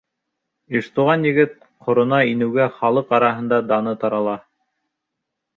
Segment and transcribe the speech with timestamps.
[0.79, 1.53] Иштуған егет
[1.89, 4.35] ҡорона инеүгә халыҡ араһында даны тарала.